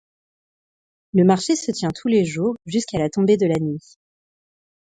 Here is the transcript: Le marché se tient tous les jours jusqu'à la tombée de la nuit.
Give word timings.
Le 1.13 1.23
marché 1.23 1.55
se 1.55 1.71
tient 1.71 1.91
tous 1.93 2.07
les 2.07 2.25
jours 2.25 2.55
jusqu'à 2.65 2.97
la 2.97 3.11
tombée 3.11 3.37
de 3.37 3.45
la 3.45 3.59
nuit. 3.63 3.77